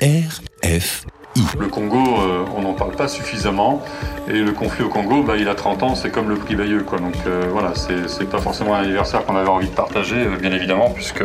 [0.00, 0.30] R
[0.62, 1.17] F.
[1.58, 3.82] Le Congo, euh, on n'en parle pas suffisamment.
[4.28, 6.82] Et le conflit au Congo, bah, il a 30 ans, c'est comme le prix Bayeux.
[6.82, 6.98] Quoi.
[6.98, 10.52] Donc euh, voilà, c'est pas forcément un anniversaire qu'on avait envie de partager, euh, bien
[10.52, 11.24] évidemment, puisque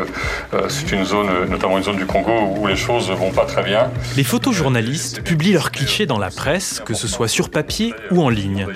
[0.69, 3.91] c'est une zone, notamment une zone du Congo, où les choses vont pas très bien.
[4.15, 8.29] Les photojournalistes publient leurs clichés dans la presse, que ce soit sur papier ou en
[8.29, 8.67] ligne.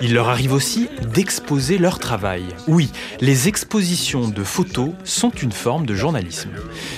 [0.00, 2.44] Il leur arrive aussi d'exposer leur travail.
[2.66, 2.90] Oui,
[3.20, 6.50] les expositions de photos sont une forme de journalisme.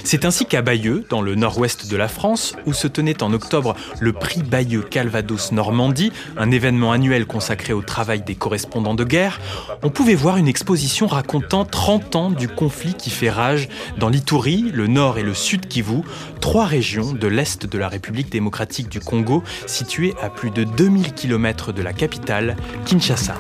[0.05, 3.75] C'est ainsi qu'à Bayeux, dans le nord-ouest de la France, où se tenait en octobre
[4.01, 9.41] le prix Bayeux Calvados Normandie, un événement annuel consacré au travail des correspondants de guerre,
[9.83, 14.71] on pouvait voir une exposition racontant 30 ans du conflit qui fait rage dans l'Itourie,
[14.73, 16.03] le nord et le sud Kivu,
[16.41, 21.13] trois régions de l'est de la République démocratique du Congo, situées à plus de 2000
[21.13, 23.35] km de la capitale, Kinshasa.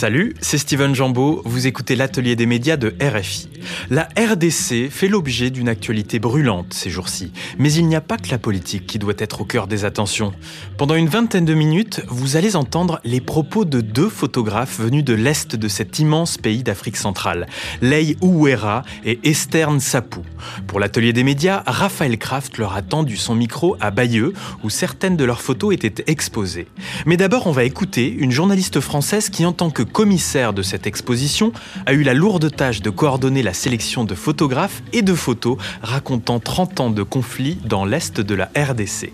[0.00, 3.50] Salut, c'est Steven Jambeau, vous écoutez l'atelier des médias de RFI.
[3.90, 8.30] La RDC fait l'objet d'une actualité brûlante ces jours-ci, mais il n'y a pas que
[8.30, 10.32] la politique qui doit être au cœur des attentions.
[10.78, 15.12] Pendant une vingtaine de minutes, vous allez entendre les propos de deux photographes venus de
[15.12, 17.46] l'est de cet immense pays d'Afrique centrale,
[17.82, 20.22] Lei Ouera et Esther Nsapou.
[20.66, 24.32] Pour l'atelier des médias, Raphaël Kraft leur a tendu son micro à Bayeux,
[24.64, 26.68] où certaines de leurs photos étaient exposées.
[27.04, 30.86] Mais d'abord, on va écouter une journaliste française qui, en tant que commissaire de cette
[30.86, 31.52] exposition,
[31.86, 36.40] a eu la lourde tâche de coordonner la sélection de photographes et de photos racontant
[36.40, 39.12] 30 ans de conflit dans l'Est de la RDC.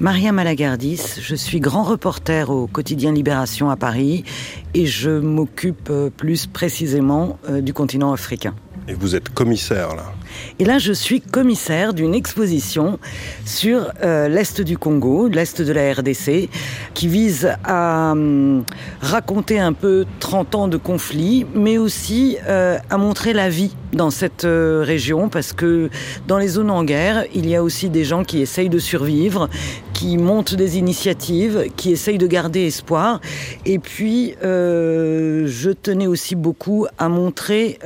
[0.00, 4.22] Maria Malagardis, je suis grand reporter au quotidien Libération à Paris
[4.72, 8.54] et je m'occupe euh, plus précisément euh, du continent africain.
[8.86, 10.14] Et vous êtes commissaire là?
[10.58, 12.98] Et là, je suis commissaire d'une exposition
[13.44, 16.48] sur euh, l'Est du Congo, l'Est de la RDC,
[16.94, 18.64] qui vise à hum,
[19.00, 24.10] raconter un peu 30 ans de conflit, mais aussi euh, à montrer la vie dans
[24.10, 25.90] cette euh, région, parce que
[26.26, 29.48] dans les zones en guerre, il y a aussi des gens qui essayent de survivre,
[29.98, 33.20] qui montent des initiatives, qui essayent de garder espoir.
[33.66, 37.80] Et puis, je tenais aussi beaucoup à montrer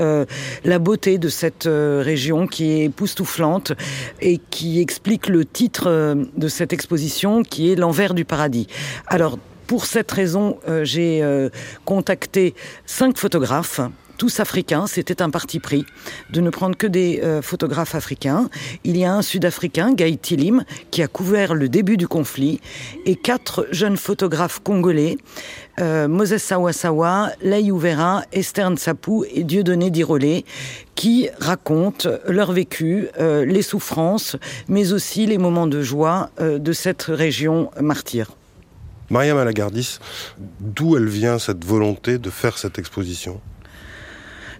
[0.64, 3.72] la beauté de cette région qui est époustouflante
[4.20, 8.66] et qui explique le titre euh, de cette exposition qui est L'envers du paradis.
[9.06, 11.48] Alors, pour cette raison, euh, j'ai euh,
[11.84, 12.54] contacté
[12.86, 13.80] cinq photographes
[14.22, 14.86] tous africains.
[14.86, 15.84] C'était un parti pris
[16.30, 18.48] de ne prendre que des photographes africains.
[18.84, 20.62] Il y a un Sud-Africain, Guy Tilim,
[20.92, 22.60] qui a couvert le début du conflit,
[23.04, 25.16] et quatre jeunes photographes congolais
[25.80, 30.44] euh, Moses Sawasawa, Lei Ouvera, Esther Nsapou et Dieudonné Dirolé,
[30.94, 34.36] qui racontent leur vécu, euh, les souffrances,
[34.68, 38.30] mais aussi les moments de joie euh, de cette région martyre.
[39.10, 39.98] Maria Malagardis,
[40.60, 43.40] d'où elle vient cette volonté de faire cette exposition?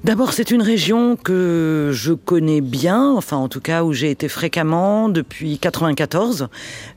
[0.04, 4.28] D'abord, c'est une région que je connais bien, enfin en tout cas où j'ai été
[4.28, 6.48] fréquemment depuis 94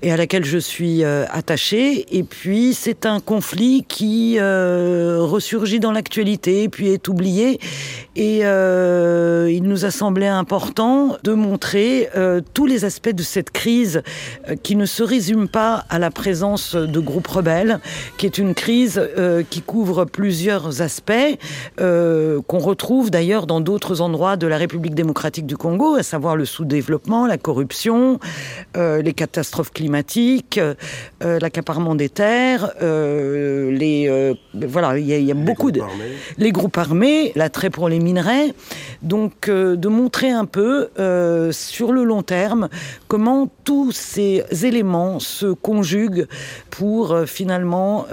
[0.01, 2.07] et à laquelle je suis euh, attachée.
[2.17, 7.59] Et puis c'est un conflit qui euh, ressurgit dans l'actualité, puis est oublié.
[8.15, 13.51] Et euh, il nous a semblé important de montrer euh, tous les aspects de cette
[13.51, 14.03] crise
[14.49, 17.79] euh, qui ne se résume pas à la présence de groupes rebelles,
[18.17, 19.01] qui est une crise
[19.49, 21.13] qui couvre plusieurs aspects
[21.77, 26.45] qu'on retrouve d'ailleurs dans d'autres endroits de la République démocratique du Congo, à savoir le
[26.45, 28.19] sous-développement, la corruption,
[28.77, 35.71] euh, les catastrophes climatiques, euh, l'accaparement des terres, euh, les voilà, il y, a beaucoup
[35.71, 35.81] de
[36.37, 38.53] les groupes armés, l'attrait pour les minerais,
[39.01, 40.89] donc de montrer un peu
[41.51, 42.69] sur le long terme
[43.07, 46.27] comment tous ces éléments se conjuguent
[46.69, 48.05] pour finalement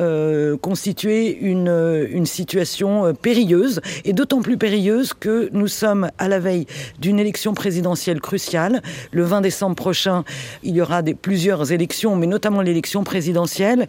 [0.61, 4.72] constituer une, une situation périlleuse et d'autant plus périlleuse
[5.19, 6.67] que nous sommes à la veille
[6.99, 8.81] d'une élection présidentielle cruciale.
[9.11, 10.25] Le 20 décembre prochain,
[10.63, 13.87] il y aura plusieurs élections, mais notamment l'élection présidentielle.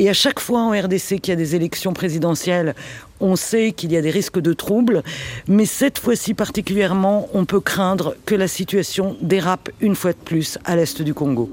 [0.00, 2.74] Et à chaque fois en RDC qu'il y a des élections présidentielles,
[3.20, 5.04] on sait qu'il y a des risques de troubles,
[5.46, 10.58] mais cette fois-ci particulièrement, on peut craindre que la situation dérape une fois de plus
[10.64, 11.48] à l'est du Congo.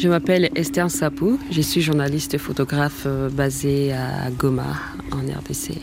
[0.00, 4.72] Je m'appelle Esther Sapou, je suis journaliste photographe euh, basée à Goma,
[5.12, 5.74] en RDC.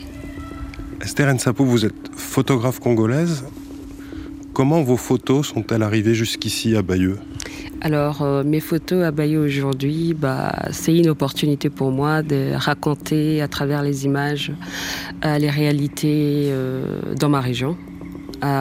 [1.00, 3.44] Esther Nsapou, vous êtes photographe congolaise.
[4.54, 7.16] Comment vos photos sont-elles arrivées jusqu'ici à Bayeux?
[7.80, 13.40] Alors, euh, mes photos à Bayeux aujourd'hui, bah, c'est une opportunité pour moi de raconter
[13.40, 14.50] à travers les images
[15.24, 16.52] euh, les réalités
[17.20, 17.76] dans ma région,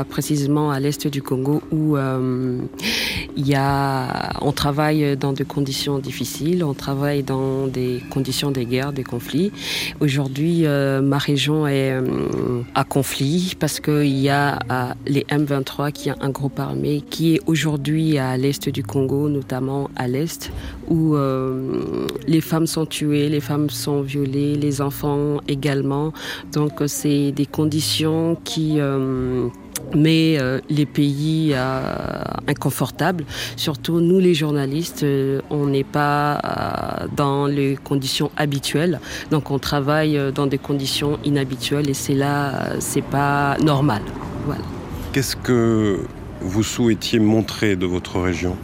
[0.08, 1.98] précisément à l'est du Congo, où
[4.42, 9.52] on travaille dans des conditions difficiles, on travaille dans des conditions de guerre, des conflits.
[10.00, 14.60] Aujourd'hui, euh, ma région est euh, à conflit parce qu'il y a
[15.06, 19.90] les M23 qui est un groupe armé qui est aujourd'hui à l'est du Congo, notamment
[19.96, 20.52] à l'est,
[20.90, 21.16] où
[22.28, 26.14] les femmes sont tuées, les femmes sont violées, les enfants également.
[26.54, 28.80] Donc c'est des conditions qui
[29.96, 31.82] mais euh, les pays euh,
[32.48, 33.26] inconfortables,
[33.56, 39.00] surtout nous les journalistes, euh, on n'est pas dans les conditions habituelles,
[39.32, 44.02] donc on travaille dans des conditions inhabituelles et c'est là, c'est pas normal.
[44.46, 44.62] Voilà.
[45.14, 46.00] Qu'est-ce que
[46.42, 48.56] vous souhaitiez montrer de votre région?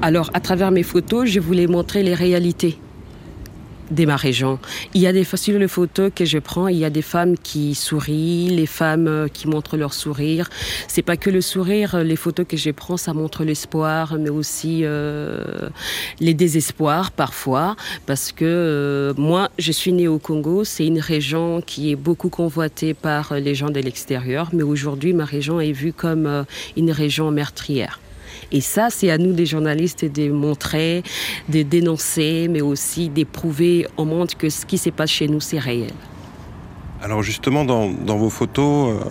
[0.00, 2.78] Alors, à travers mes photos, je voulais montrer les réalités
[3.90, 4.58] de ma région.
[4.94, 7.36] Il y a des sur les photos que je prends, il y a des femmes
[7.36, 10.48] qui sourient, les femmes euh, qui montrent leur sourire.
[10.88, 14.80] C'est pas que le sourire, les photos que je prends, ça montre l'espoir, mais aussi
[14.82, 15.68] euh,
[16.20, 17.76] les désespoirs parfois,
[18.06, 22.28] parce que euh, moi, je suis née au Congo, c'est une région qui est beaucoup
[22.28, 26.44] convoitée par les gens de l'extérieur, mais aujourd'hui, ma région est vue comme
[26.76, 28.00] une région meurtrière.
[28.52, 31.02] Et ça, c'est à nous, des journalistes, de montrer,
[31.48, 35.58] de dénoncer, mais aussi d'éprouver au monde que ce qui se passe chez nous, c'est
[35.58, 35.92] réel.
[37.02, 39.08] Alors justement, dans, vos photos, euh,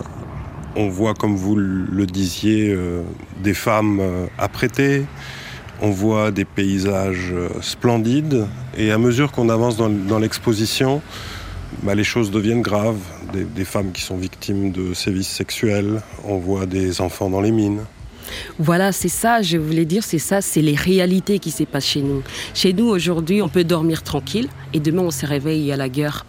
[0.76, 3.02] on voit, comme vous le disiez, euh,
[3.42, 5.04] des femmes euh, apprêtées,
[5.80, 8.46] on voit des paysages splendides,
[8.78, 11.02] et à mesure qu'on avance dans, l'exposition,
[11.82, 13.00] bah, les choses deviennent graves.
[13.32, 17.82] des femmes qui sont victimes de sévices sexuels, on voit des enfants dans les mines.
[18.58, 22.02] Voilà, c'est ça, je voulais dire, c'est ça, c'est les réalités qui se passent chez
[22.02, 22.22] nous.
[22.54, 26.24] Chez nous, aujourd'hui, on peut dormir tranquille et demain, on se réveille, a la guerre.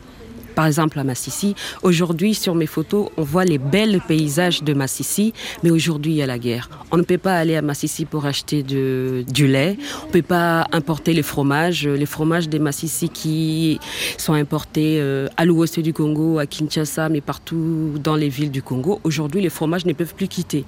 [0.56, 1.56] Par exemple, à Massissi.
[1.82, 6.22] Aujourd'hui, sur mes photos, on voit les belles paysages de Massissi, mais aujourd'hui, il y
[6.22, 6.70] a la guerre.
[6.92, 9.78] On ne peut pas aller à Massissi pour acheter du lait.
[10.04, 11.88] On ne peut pas importer les fromages.
[11.88, 13.80] Les fromages des Massissi qui
[14.18, 18.62] sont importés euh, à l'ouest du Congo, à Kinshasa, mais partout dans les villes du
[18.62, 19.00] Congo.
[19.04, 20.66] Aujourd'hui, les fromages ne peuvent plus quitter.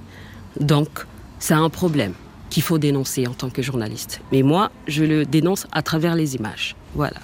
[0.59, 1.05] Donc,
[1.45, 2.13] c'est un problème
[2.49, 4.19] qu'il faut dénoncer en tant que journaliste.
[4.31, 6.75] Mais moi, je le dénonce à travers les images.
[6.95, 7.19] Voilà.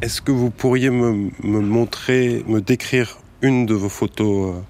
[0.00, 4.60] Est-ce que vous pourriez me, montrer, me décrire une de vos photos euh,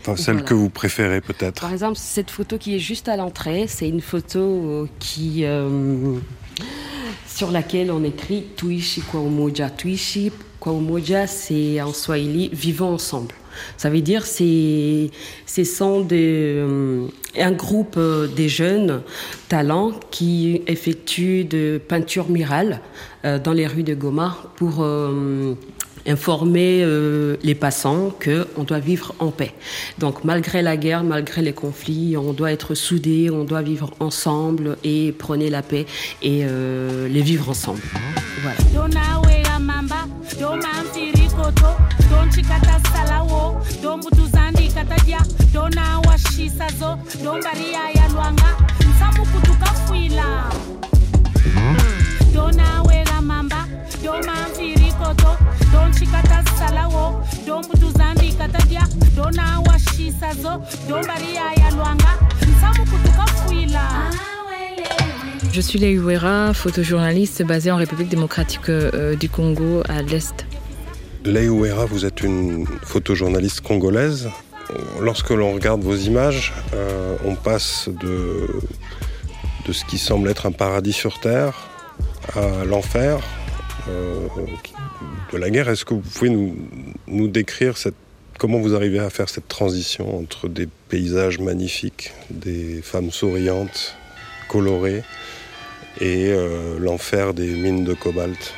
[0.00, 1.60] Enfin, celle que vous préférez peut-être?
[1.60, 6.16] Par exemple, cette photo qui est juste à l'entrée, c'est une photo euh, qui, euh,
[7.26, 9.68] sur laquelle on écrit Tuishi kwa umoja.
[9.68, 13.34] Tuishi kwa umoja, c'est en swahili vivons ensemble.
[13.76, 15.10] Ça veut dire c'est
[15.46, 17.06] ce sont des, euh,
[17.36, 19.02] un groupe euh, des jeunes
[19.48, 22.80] talents qui effectuent de peinture murale
[23.24, 24.84] euh, dans les rues de Goma pour
[26.04, 26.84] informer
[27.44, 29.52] les passants qu'on doit vivre en paix.
[29.98, 34.78] Donc malgré la guerre, malgré les conflits, on doit être soudés, on doit vivre ensemble
[34.82, 35.86] et prôner la paix
[36.22, 37.82] et les vivre ensemble.
[38.42, 38.56] Voilà.
[41.36, 45.18] Don chikata salawo don butuzandi katadya
[45.52, 48.56] don awashisazo don bariya lwanga
[48.90, 50.52] nsamu kutukafuila
[52.34, 53.66] don awera mamba
[54.04, 55.36] don mamvirikoto
[55.72, 58.86] don chikata salawo don butuzandi katadya
[59.16, 62.12] don awashisazo don bariya lwanga
[62.42, 63.88] nsamu kutukafuila
[65.52, 70.46] Je suis Leiwera, photojournaliste basée en République démocratique euh, du Congo à l'Est
[71.24, 74.28] Lei vous êtes une photojournaliste congolaise.
[75.00, 78.48] Lorsque l'on regarde vos images, euh, on passe de,
[79.66, 81.68] de ce qui semble être un paradis sur Terre
[82.34, 83.20] à l'enfer
[83.88, 84.26] euh,
[85.32, 85.68] de la guerre.
[85.68, 86.56] Est-ce que vous pouvez nous,
[87.06, 87.94] nous décrire cette,
[88.38, 93.94] comment vous arrivez à faire cette transition entre des paysages magnifiques, des femmes souriantes,
[94.48, 95.04] colorées,
[96.00, 98.54] et euh, l'enfer des mines de cobalt?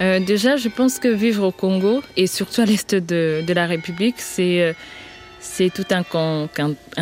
[0.00, 4.16] Euh, déjà, je pense que vivre au Congo et surtout à l'est de, la République,
[4.18, 4.72] c'est euh,
[5.44, 6.02] c'est tout un,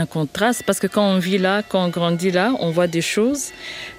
[0.06, 3.50] contraste parce que quand on vit là, quand on grandit là, on voit des choses.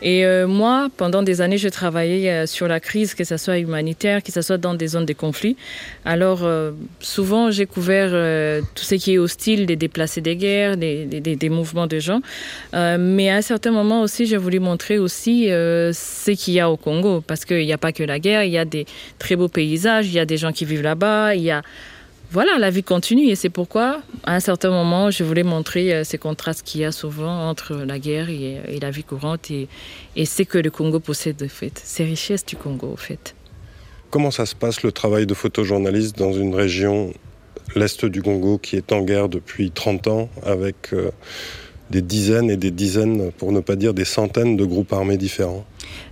[0.02, 3.58] Et euh, moi, pendant des années, je travaillais euh, sur la crise, que ce soit
[3.58, 5.56] humanitaire, que ce soit dans des zones de conflit.
[6.04, 8.12] Alors, euh, souvent, j'ai couvert
[8.76, 12.22] tout ce qui est hostile, des déplacés des guerres, des, des, des mouvements de gens.
[12.74, 16.78] mais à un certain moment aussi, j'ai voulu montrer aussi ce qu'il y a au
[16.78, 18.86] Congo parce qu'il n'y a pas que la guerre, il y a des
[19.20, 21.62] très beaux paysages, il y a des gens qui vivent là-bas, il y a
[22.34, 26.04] voilà, la vie continue et c'est pourquoi, à un certain moment, je voulais montrer euh,
[26.04, 29.68] ces contrastes qu'il y a souvent entre la guerre et, la vie courante et,
[30.16, 33.36] et ce que le Congo possède de fait, ces richesses du Congo au fait.
[34.10, 37.14] Comment ça se passe le travail de photojournaliste dans une région,
[37.76, 41.12] l'Est du Congo, qui est en guerre depuis 30 ans, avec euh,
[41.94, 45.64] des dizaines et des dizaines, pour ne pas dire des centaines de groupes armés différents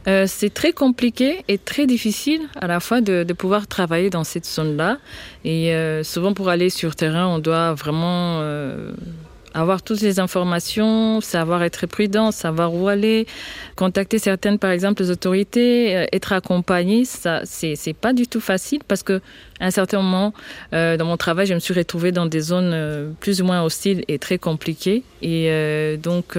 [0.07, 4.47] euh, c'est très compliqué et très difficile à la fois de, pouvoir travailler dans cette
[4.47, 4.97] zone-là.
[5.45, 8.91] Et euh, souvent pour aller sur terrain, on doit vraiment euh,
[9.53, 13.27] avoir toutes les informations, savoir être prudent, savoir où aller,
[13.75, 17.05] contacter certaines, par exemple, les autorités, être accompagné.
[17.05, 19.21] Ça, c'est pas du tout facile parce que
[19.59, 20.33] à un certain moment
[20.71, 24.19] dans mon travail, je me suis retrouvée dans des zones plus ou moins hostiles et
[24.19, 25.03] très compliquées.
[25.21, 26.37] Et donc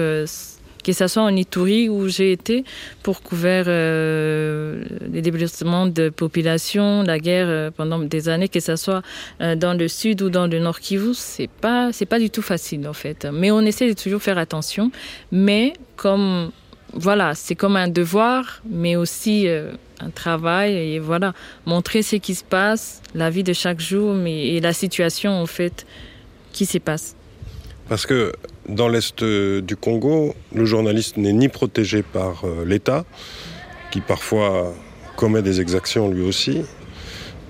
[0.83, 2.63] que ce soit en Ituri où j'ai été
[3.01, 8.75] pour couvrir euh, les déplacements de population, la guerre euh, pendant des années, que ce
[8.75, 9.01] soit
[9.41, 12.41] euh, dans le sud ou dans le nord Kivu, c'est pas c'est pas du tout
[12.41, 13.27] facile en fait.
[13.31, 14.91] Mais on essaie de toujours faire attention,
[15.31, 16.51] mais comme
[16.93, 19.47] voilà, c'est comme un devoir, mais aussi
[19.99, 21.33] un travail et voilà,
[21.65, 25.47] montrer ce qui se passe, la vie de chaque jour, mais et la situation en
[25.47, 25.87] fait
[26.51, 27.15] qui se passe.
[27.89, 28.31] Parce que
[28.67, 33.05] dans l'Est euh, du Congo, le journaliste n'est ni protégé par euh, l'État,
[33.91, 34.73] qui parfois
[35.17, 36.61] commet des exactions lui aussi,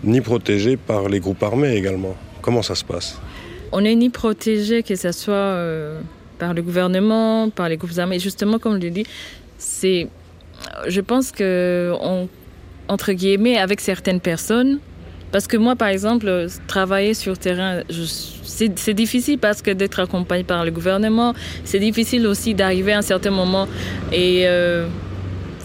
[0.04, 2.16] ni protégé par les groupes armés également.
[2.42, 3.20] Comment ça se passe?
[3.72, 6.02] On n'est ni protégé, que ce soit euh,
[6.40, 8.20] par le gouvernement, par les groupes armés.
[8.20, 9.06] Justement, comme je l'ai dit,
[9.60, 11.94] je pense que,
[12.88, 14.80] entre guillemets, avec certaines personnes,
[15.34, 17.82] parce que moi, par exemple, travailler sur terrain,
[18.44, 21.34] c'est difficile parce que d'être accompagné par le gouvernement,
[21.66, 23.68] c'est difficile aussi d'arriver à un certain moment
[24.12, 24.88] et euh,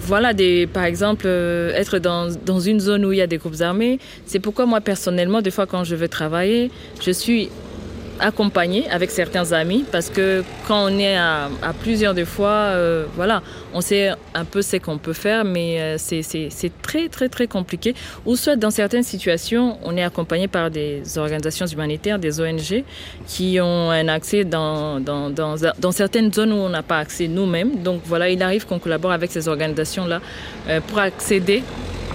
[0.06, 0.32] voilà,
[0.72, 3.98] par exemple, euh, être dans, dans, une zone où il y a des groupes armés.
[4.24, 6.70] C'est pourquoi moi, personnellement, des fois, quand je veux travailler,
[7.02, 7.50] je suis
[8.20, 11.48] accompagné avec certains amis parce que quand on est à,
[11.80, 13.42] plusieurs de fois, euh, voilà,
[13.74, 17.94] on sait un peu ce qu'on peut faire, mais euh, c'est très très très compliqué.
[18.26, 22.84] Ou soit dans certaines situations, on est accompagné par des organisations humanitaires, des ONG,
[23.26, 27.82] qui ont un accès dans, dans, dans, certaines zones où on n'a pas accès nous-mêmes.
[27.82, 30.20] Donc voilà, il arrive qu'on collabore avec ces organisations-là
[30.68, 31.62] euh, pour accéder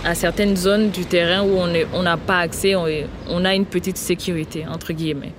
[0.06, 1.58] à certaines zones du terrain où
[1.94, 2.86] on n'a pas accès, on,
[3.30, 5.32] on a une petite sécurité, entre guillemets.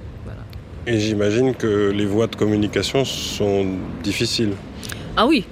[0.86, 3.66] Et j'imagine que les voies de communication sont
[4.02, 4.52] difficiles.
[5.16, 5.46] Ah oui,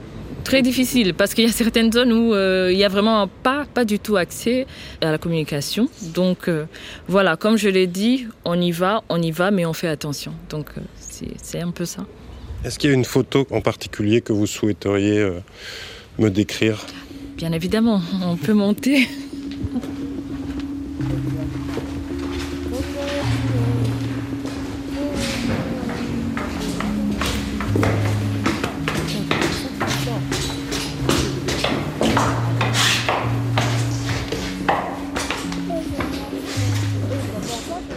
[0.45, 3.65] très difficiles, parce qu'il y a certaines zones où euh, il n'y a vraiment pas,
[3.73, 4.67] pas du tout accès
[5.01, 5.89] à la communication.
[6.15, 6.67] Donc euh,
[7.09, 10.35] voilà, comme je l'ai dit, on y va, on y va, mais on fait attention.
[10.51, 10.83] Donc euh,
[11.41, 12.05] c'est un peu ça.
[12.65, 15.27] Est-ce qu'il y a une photo en particulier que vous souhaiteriez
[16.19, 16.87] me décrire?
[17.37, 19.09] Bien évidemment, on peut monter.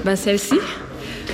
[0.05, 0.55] bah, Celle-ci.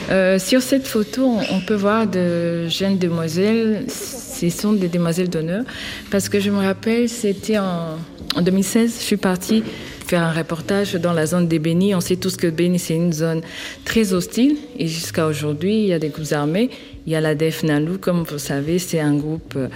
[0.09, 3.85] Euh, sur cette photo, on peut voir de jeunes demoiselles.
[3.89, 5.63] Ce sont des demoiselles d'honneur.
[6.09, 7.97] Parce que je me rappelle, c'était en,
[8.41, 9.63] 2016, je suis partie
[10.07, 11.93] faire un reportage dans la zone des Bénis.
[11.95, 13.41] On sait tous que Béni, c'est une zone
[13.83, 14.55] très hostile.
[14.79, 16.69] Et jusqu'à aujourd'hui, il y a des groupes armés.
[17.05, 19.67] Il y a la DEF Nalu, comme vous savez, c'est un groupe euh,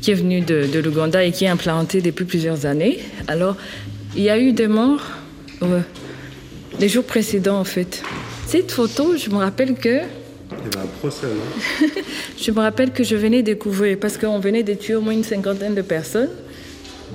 [0.00, 2.98] qui est venu de, de l'Ouganda et qui est implanté depuis plusieurs années.
[3.26, 3.56] Alors,
[4.16, 5.02] il y a eu des morts
[6.80, 8.02] les jours précédents, en fait.
[8.54, 9.88] Cette photo, je me rappelle que.
[9.88, 11.88] Il y avait un procès, non
[12.40, 15.24] Je me rappelle que je venais découvrir, parce qu'on venait de tuer au moins une
[15.24, 16.30] cinquantaine de personnes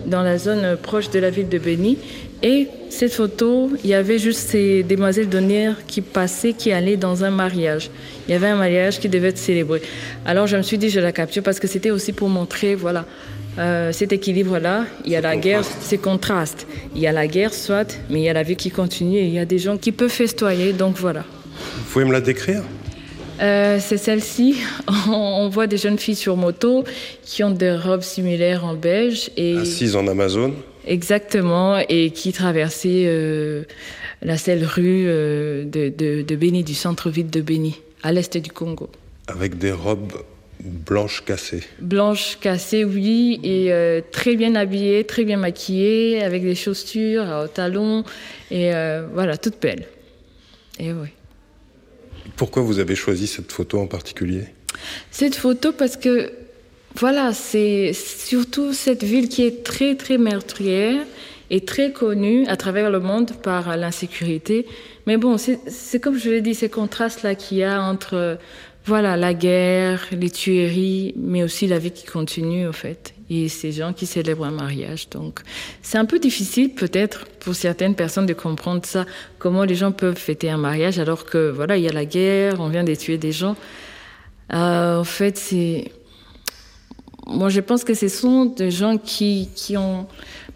[0.06, 1.98] dans la zone proche de la ville de Béni.
[2.44, 7.24] Et cette photo, il y avait juste ces demoiselles d'honneur qui passaient, qui allaient dans
[7.24, 7.90] un mariage.
[8.28, 9.82] Il y avait un mariage qui devait être célébré.
[10.26, 13.06] Alors je me suis dit, je la capture parce que c'était aussi pour montrer, voilà,
[13.60, 14.86] euh, cet équilibre-là.
[15.04, 16.66] Il y a la guerre, c'est contraste.
[16.96, 19.26] Il y a la guerre, soit, mais il y a la vie qui continue et
[19.26, 21.26] il y a des gens qui peuvent festoyer, donc voilà.
[21.76, 22.64] Vous pouvez me la décrire?
[23.42, 24.56] Euh, c'est celle-ci.
[25.10, 26.86] On voit des jeunes filles sur moto
[27.24, 29.30] qui ont des robes similaires en beige.
[29.36, 29.58] Et...
[29.58, 30.54] Assises en Amazon
[30.88, 33.64] Exactement, et qui traversaient euh,
[34.22, 38.90] la seule rue de, de, de Béni, du centre-ville de Béni, à l'est du Congo.
[39.28, 40.14] Avec des robes
[40.62, 41.64] Blanche cassée.
[41.80, 47.48] Blanche cassée, oui, et euh, très bien habillée, très bien maquillée, avec des chaussures au
[47.48, 48.04] talons,
[48.52, 49.86] et euh, voilà, toute belle.
[50.78, 51.08] Et oui.
[52.36, 54.46] Pourquoi vous avez choisi cette photo en particulier?
[55.12, 56.32] Cette photo parce que,
[56.96, 61.06] voilà, c'est surtout cette ville qui est très, très meurtrière
[61.50, 64.68] et très connue à travers le monde par l'insécurité.
[65.08, 68.38] Mais bon, c'est comme je l'ai dit, ces contrastes-là qu'il y a entre
[68.90, 73.14] voilà, la guerre, les tueries, mais aussi la vie qui continue, au fait.
[73.30, 75.10] Et ces gens qui célèbrent un mariage.
[75.10, 75.42] Donc,
[75.82, 79.06] c'est un peu difficile, peut-être, pour certaines personnes de comprendre ça.
[79.38, 82.56] Comment les gens peuvent fêter un mariage alors que, voilà, il y a la guerre,
[82.60, 83.56] on vient de tuer des gens.
[84.54, 85.92] Euh, en fait, c'est,
[87.28, 90.08] moi, je pense que ce sont des gens qui, qui ont...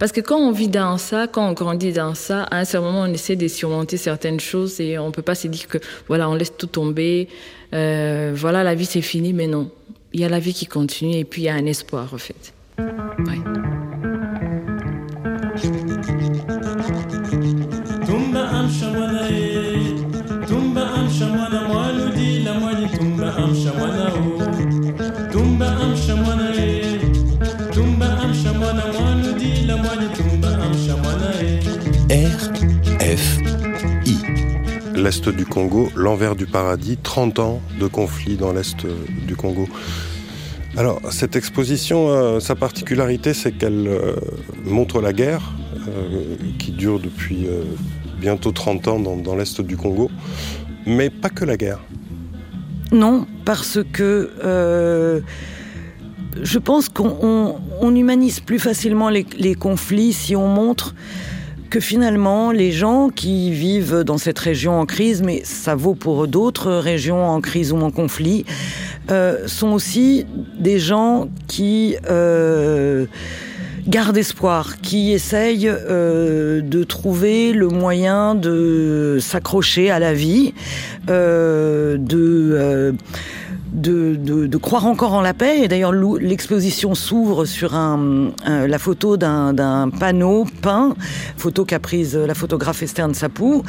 [0.04, 2.88] Parce que quand on vit dans ça, quand on grandit dans ça, à un certain
[2.88, 5.78] moment, on essaie de surmonter certaines choses et on ne peut pas se dire que,
[6.10, 7.30] voilà, on laisse tout tomber,
[7.74, 9.72] euh, voilà, la vie c'est fini, mais non.
[10.12, 12.18] Il y a la vie qui continue et puis il y a un espoir, en
[12.18, 12.54] fait.
[35.04, 38.86] l'Est du Congo, l'envers du paradis, 30 ans de conflit dans l'Est
[39.28, 39.68] du Congo.
[40.78, 44.16] Alors, cette exposition, euh, sa particularité, c'est qu'elle euh,
[44.64, 45.54] montre la guerre,
[45.88, 47.48] euh, qui dure depuis
[48.20, 50.10] bientôt 30 ans dans, l'Est du Congo,
[50.86, 51.80] mais pas que la guerre.
[52.94, 55.22] Non, parce que
[56.42, 60.96] je pense qu'on humanise plus facilement les conflits si on montre
[61.74, 66.28] que finalement, les gens qui vivent dans cette région en crise, mais ça vaut pour
[66.28, 68.46] d'autres régions en crise ou en conflit,
[69.10, 70.28] euh, sont aussi
[70.60, 73.08] des gens qui euh,
[73.88, 80.54] gardent espoir, qui essayent euh, de trouver le moyen de s'accrocher à la vie,
[81.08, 81.98] de
[83.74, 85.62] de, croire encore en la paix.
[85.64, 90.96] Et d'ailleurs, l'exposition s'ouvre sur un, la photo d'un panneau peint,
[91.38, 93.64] photo qu'a prise la photographe Esther Sapou,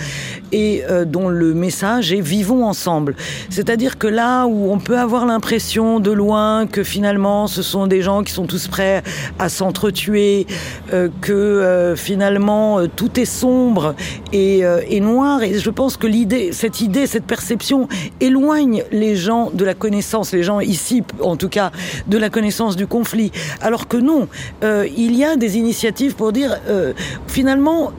[0.52, 3.16] et euh, dont le message est Vivons ensemble.
[3.50, 8.02] C'est-à-dire que là où on peut avoir l'impression de loin que finalement ce sont des
[8.02, 9.02] gens qui sont tous prêts
[9.38, 10.46] à s'entretuer,
[10.92, 13.94] euh, que euh, finalement tout est sombre
[14.32, 17.88] et, et noir, et je pense que l'idée, cette idée, cette perception
[18.20, 19.93] éloigne les gens de la connaissance
[20.32, 21.70] les gens ici, en tout cas,
[22.06, 23.30] de la connaissance du conflit.
[23.60, 24.28] Alors que non,
[24.62, 26.92] euh, il y a des initiatives pour dire, euh,
[27.26, 27.92] finalement,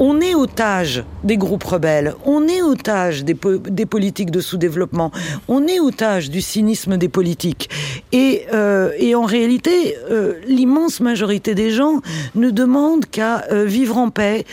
[0.00, 5.12] on est otage des groupes rebelles, on est otage des, politiques de sous-développement,
[5.46, 7.68] on est otage du cynisme des politiques.
[8.10, 12.00] Et, euh, en réalité, euh, l'immense majorité des gens
[12.34, 14.46] ne demandent qu'à euh, vivre en paix,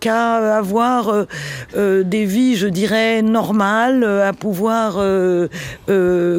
[0.00, 1.26] qu'à avoir
[1.74, 5.00] des vies, je dirais, normales, à pouvoir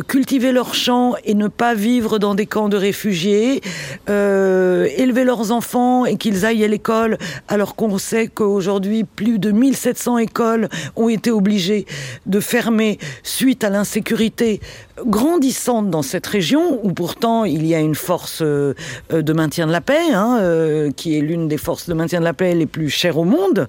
[0.07, 3.61] cultiver leurs champs et ne pas vivre dans des camps de réfugiés,
[4.07, 10.17] élever leurs enfants et qu'ils aillent à l'école alors qu'on sait qu'aujourd'hui, plus de 1700
[10.19, 11.85] écoles ont été obligées
[12.25, 14.59] de fermer suite à l'insécurité
[15.05, 18.73] grandissante dans cette région où pourtant il y a une force euh,
[19.11, 22.25] de maintien de la paix, hein, euh, qui est l'une des forces de maintien de
[22.25, 23.67] la paix les plus chères au monde.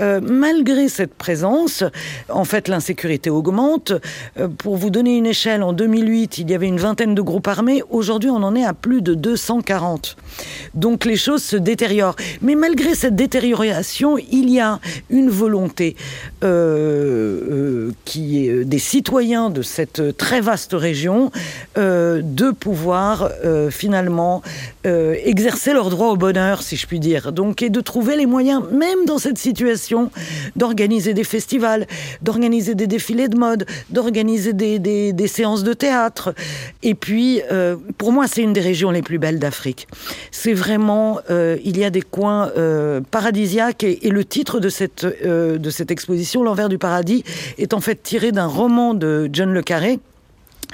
[0.00, 1.82] Euh, malgré cette présence,
[2.28, 3.92] en fait, l'insécurité augmente.
[4.58, 7.82] pour vous donner une échelle, en 2008, il y avait une vingtaine de groupes armés.
[7.90, 10.16] Aujourd'hui, on en est à plus de 240.
[10.74, 12.16] Donc les choses se détériorent.
[12.42, 13.75] Mais malgré cette détérioration,
[14.30, 15.96] il y a une volonté
[18.04, 21.30] qui est des citoyens de cette très vaste région
[21.78, 24.42] euh, de pouvoir euh, finalement
[24.86, 27.32] euh, exercer leur droit au bonheur, si je puis dire.
[27.32, 30.10] Donc, et de trouver les moyens, même dans cette situation,
[30.54, 31.86] d'organiser des festivals,
[32.22, 36.34] d'organiser des défilés de mode, d'organiser des, des, séances de théâtre.
[36.82, 37.40] Et puis,
[37.98, 39.88] pour moi, c'est une des régions les plus belles d'Afrique.
[40.30, 42.50] C'est vraiment, il y a des coins
[43.10, 47.24] paradisiaques et, le titre cette, de cette exposition, L'envers du paradis,
[47.58, 49.98] est en fait tiré d'un roman de John Le Carré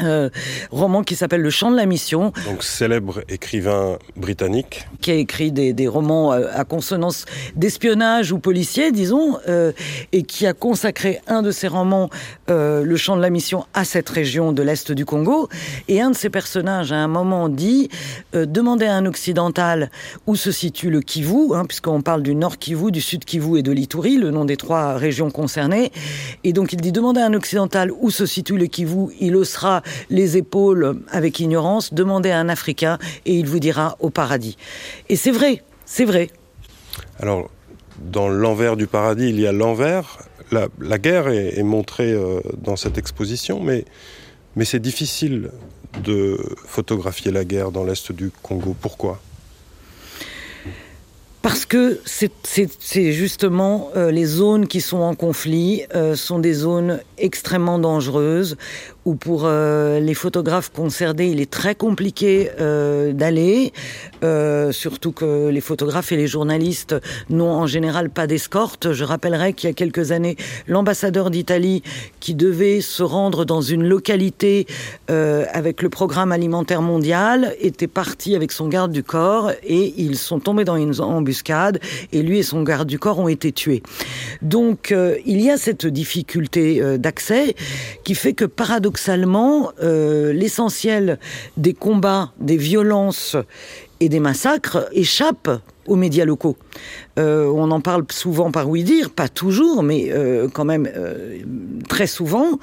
[0.00, 0.30] euh,
[0.70, 2.32] roman qui s'appelle Le Chant de la Mission.
[2.46, 4.86] Donc célèbre écrivain britannique.
[5.00, 7.24] Qui a écrit des, des romans euh, à consonance
[7.56, 9.72] d'espionnage ou policier, disons, euh,
[10.12, 12.10] et qui a consacré un de ses romans,
[12.50, 15.48] euh, Le Chant de la Mission, à cette région de l'Est du Congo.
[15.88, 17.88] Et un de ses personnages, à un moment, dit
[18.32, 19.90] Demandez à un occidental
[20.26, 23.62] où se situe le Kivu, hein, puisqu'on parle du Nord Kivu, du Sud Kivu et
[23.62, 25.92] de l'Ituri, le nom des trois régions concernées.
[26.44, 29.36] Et donc il dit Demandez à un occidental où se situe le Kivu, il
[30.10, 34.56] les épaules avec ignorance, demandez à un Africain et il vous dira au paradis.
[35.08, 36.30] Et c'est vrai, c'est vrai.
[37.18, 37.50] Alors,
[37.98, 40.18] dans l'envers du paradis, il y a l'envers.
[40.50, 43.86] La, guerre est, montrée euh, dans cette exposition, mais,
[44.54, 45.50] mais c'est difficile
[46.04, 48.76] de photographier la guerre dans l'Est du Congo.
[48.78, 49.20] Pourquoi?
[51.42, 57.00] Parce que c'est justement euh, les zones qui sont en conflit euh, sont des zones
[57.18, 58.56] extrêmement dangereuses
[59.04, 63.72] où pour euh, les photographes concernés, il est très compliqué euh, d'aller,
[64.22, 66.94] euh, surtout que les photographes et les journalistes
[67.28, 68.92] n'ont en général pas d'escorte.
[68.92, 70.36] Je rappellerai qu'il y a quelques années,
[70.68, 71.82] l'ambassadeur d'Italie
[72.20, 74.66] qui devait se rendre dans une localité
[75.08, 80.40] avec le programme alimentaire mondial était parti avec son garde du corps et ils sont
[80.40, 81.80] tombés dans une embuscade
[82.12, 83.82] et lui et son garde du corps ont été tués.
[84.40, 84.94] Donc
[85.26, 87.54] il y a cette difficulté d'accès
[88.04, 88.91] qui fait que paradoxalement,
[89.82, 91.18] euh, l'essentiel
[91.56, 93.36] des combats, des violences
[94.00, 95.48] et des massacres échappe
[95.86, 96.56] aux médias locaux.
[97.18, 100.88] Euh, on en parle souvent par oui dire, pas toujours, mais euh, quand même
[101.88, 102.58] très souvent,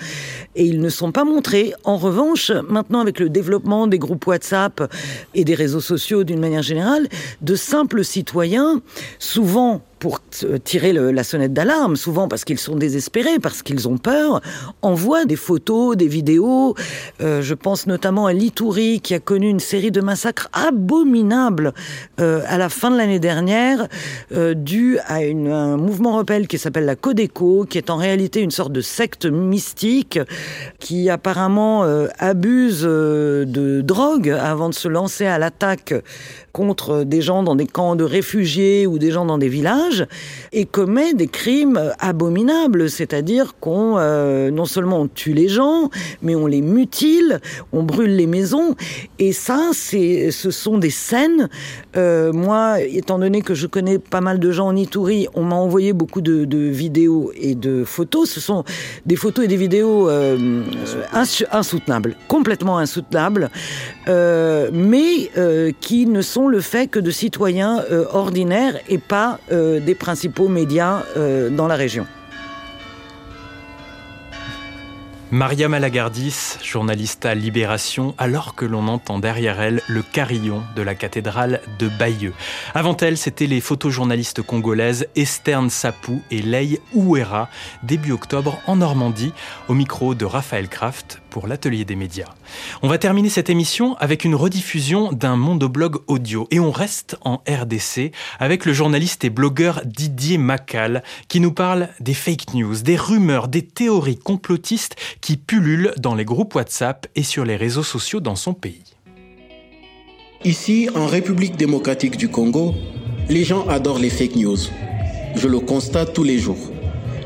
[0.55, 1.73] et ils ne sont pas montrés.
[1.83, 4.91] En revanche, maintenant avec le développement des groupes WhatsApp
[5.33, 7.07] et des réseaux sociaux d'une manière générale,
[7.41, 8.81] de simples citoyens,
[9.19, 10.21] souvent pour
[10.63, 14.41] tirer la sonnette d'alarme, souvent parce qu'ils sont désespérés, parce qu'ils ont peur,
[14.81, 16.75] envoient des photos, des vidéos.
[17.21, 21.73] Euh, je pense notamment à Litouri qui a connu une série de massacres abominables
[22.19, 23.87] euh, à la fin de l'année dernière,
[24.33, 28.51] euh, dû à un mouvement rebelle qui s'appelle la Codeco, qui est en réalité une
[28.51, 30.19] sorte de secte mystique
[30.79, 35.93] qui apparemment euh, abuse euh, de drogue avant de se lancer à l'attaque
[36.51, 40.05] contre des gens dans des camps de réfugiés ou des gens dans des villages
[40.51, 45.89] et commet des crimes abominables, c'est-à-dire qu'on euh, non seulement tue les gens,
[46.21, 47.39] mais on les mutile,
[47.71, 48.75] on brûle les maisons.
[49.19, 51.49] Et ça c'est ce sont des scènes
[51.95, 55.55] euh, moi étant donné que je connais pas mal de gens en Itourie, on m'a
[55.55, 58.63] envoyé beaucoup de, vidéos et de photos, ce sont
[59.05, 60.63] des photos et des vidéos euh,
[61.51, 63.49] insoutenables, complètement insoutenables,
[64.07, 69.95] euh, mais euh, qui ne sont le fait que de citoyens ordinaires et pas des
[69.95, 71.03] principaux médias
[71.51, 72.05] dans la région.
[75.31, 80.95] Maria Malagardis, journaliste à Libération, alors que l'on entend derrière elle le carillon de la
[80.95, 82.33] cathédrale de Bayeux.
[82.73, 87.47] Avant elle, c'était les photojournalistes congolaises Esterne Sapou et Lei Ouera,
[87.83, 89.31] début octobre en Normandie,
[89.67, 92.33] au micro de Raphaël Kraft pour l'atelier des médias.
[92.81, 97.43] On va terminer cette émission avec une rediffusion d'un mondoblog audio et on reste en
[97.47, 102.95] RDC avec le journaliste et blogueur Didier Macal qui nous parle des fake news, des
[102.95, 108.19] rumeurs, des théories complotistes qui pullulent dans les groupes WhatsApp et sur les réseaux sociaux
[108.19, 108.83] dans son pays.
[110.45, 112.73] Ici, en République démocratique du Congo,
[113.29, 114.57] les gens adorent les fake news.
[115.35, 116.71] Je le constate tous les jours.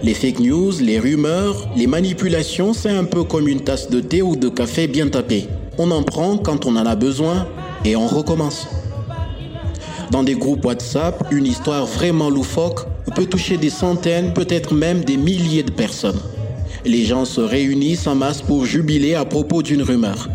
[0.02, 4.22] Les fake news, les rumeurs, les manipulations, c'est un peu comme une tasse de thé
[4.22, 5.48] ou de café bien tapée.
[5.78, 7.48] On en prend quand on en a besoin
[7.86, 8.68] et on recommence.
[10.12, 15.18] Dans des groupes WhatsApp, une histoire vraiment loufoque peut toucher des centaines, peut-être même des
[15.18, 16.20] milliers de personnes.
[16.86, 20.30] Les gens se réunissent en masse pour jubiler à propos d'une rumeur.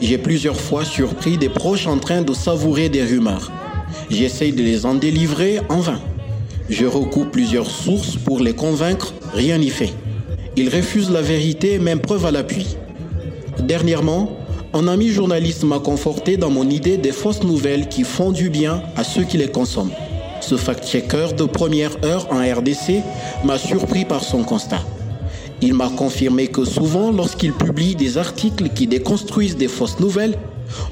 [0.00, 3.50] J'ai plusieurs fois surpris des proches en train de savourer des rumeurs.
[4.08, 6.00] J'essaye de les en délivrer en vain.
[6.68, 9.92] Je recoupe plusieurs sources pour les convaincre, rien n'y fait.
[10.56, 12.76] Ils refusent la vérité, même preuve à l'appui.
[13.58, 14.36] Dernièrement,
[14.72, 18.82] un ami journaliste m'a conforté dans mon idée des fausses nouvelles qui font du bien
[18.96, 19.92] à ceux qui les consomment.
[20.40, 23.02] Ce fact-checker de première heure en RDC
[23.44, 24.82] m'a surpris par son constat.
[25.62, 30.36] Il m'a confirmé que souvent, lorsqu'il publie des articles qui déconstruisent des fausses nouvelles,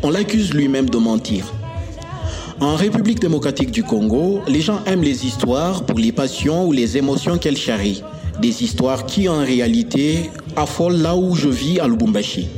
[0.02, 1.44] on l'accuse lui-même de mentir.
[2.60, 6.96] En République démocratique du Congo, les gens aiment les histoires pour les passions ou les
[6.96, 8.02] émotions qu'elles charrient.
[8.40, 12.48] Des histoires qui, en réalité, affolent là où je vis à Lubumbashi.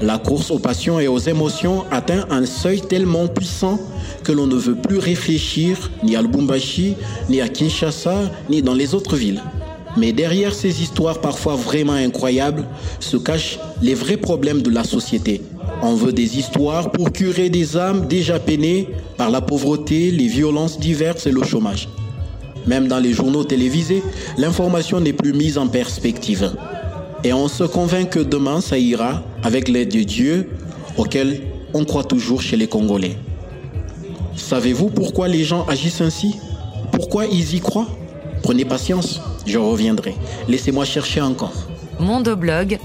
[0.00, 3.78] La course aux passions et aux émotions atteint un seuil tellement puissant
[4.24, 6.96] que l'on ne veut plus réfléchir ni à Lubumbashi,
[7.28, 9.40] ni à Kinshasa, ni dans les autres villes.
[9.96, 12.64] Mais derrière ces histoires parfois vraiment incroyables
[13.00, 15.40] se cachent les vrais problèmes de la société.
[15.82, 20.78] On veut des histoires pour curer des âmes déjà peinées par la pauvreté, les violences
[20.78, 21.88] diverses et le chômage.
[22.66, 24.02] Même dans les journaux télévisés,
[24.38, 26.52] l'information n'est plus mise en perspective.
[27.22, 30.50] Et on se convainc que demain ça ira avec l'aide de Dieu
[30.96, 33.16] auquel on croit toujours chez les Congolais.
[34.36, 36.36] Savez-vous pourquoi les gens agissent ainsi?
[36.92, 37.88] Pourquoi ils y croient?
[38.42, 40.14] Prenez patience, je reviendrai.
[40.48, 41.52] Laissez-moi chercher encore.
[42.00, 42.80] mondoblog.org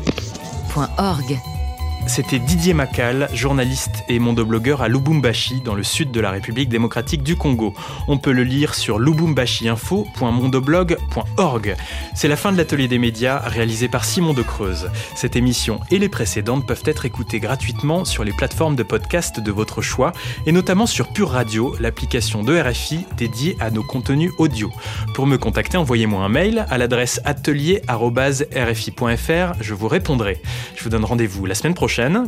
[2.10, 7.22] c'était Didier Macal, journaliste et mondoblogueur à Lubumbashi, dans le sud de la République démocratique
[7.22, 7.76] du Congo.
[8.08, 11.76] On peut le lire sur lubumbashiinfo.mondoblog.org.
[12.15, 14.89] C'est la fin de l'atelier des médias réalisé par Simon de Creuse.
[15.15, 19.52] Cette émission et les précédentes peuvent être écoutées gratuitement sur les plateformes de podcast de
[19.52, 20.12] votre choix
[20.48, 24.72] et notamment sur Pure Radio, l'application de RFI dédiée à nos contenus audio.
[25.13, 30.41] Pour me contacter, envoyez-moi un mail à l'adresse atelier.rfi.fr, je vous répondrai.
[30.76, 31.76] Je vous donne rendez-vous la semaine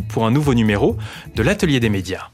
[0.10, 0.98] pour un nouveau numéro
[1.36, 2.30] de l'Atelier des médias.